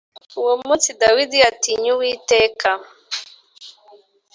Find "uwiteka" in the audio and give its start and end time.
1.95-2.69